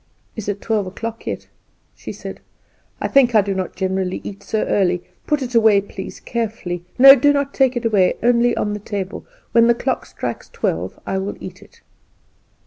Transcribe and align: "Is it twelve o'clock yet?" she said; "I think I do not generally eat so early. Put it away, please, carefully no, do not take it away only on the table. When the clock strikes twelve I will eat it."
"Is 0.35 0.49
it 0.49 0.61
twelve 0.61 0.87
o'clock 0.87 1.27
yet?" 1.27 1.47
she 1.93 2.11
said; 2.11 2.39
"I 2.99 3.07
think 3.07 3.35
I 3.35 3.41
do 3.41 3.53
not 3.53 3.75
generally 3.75 4.19
eat 4.23 4.41
so 4.41 4.63
early. 4.65 5.03
Put 5.27 5.43
it 5.43 5.53
away, 5.53 5.79
please, 5.79 6.19
carefully 6.19 6.83
no, 6.97 7.13
do 7.15 7.31
not 7.31 7.53
take 7.53 7.77
it 7.77 7.85
away 7.85 8.15
only 8.23 8.57
on 8.57 8.73
the 8.73 8.79
table. 8.79 9.27
When 9.51 9.67
the 9.67 9.75
clock 9.75 10.07
strikes 10.07 10.49
twelve 10.49 10.99
I 11.05 11.19
will 11.19 11.35
eat 11.39 11.61
it." 11.61 11.81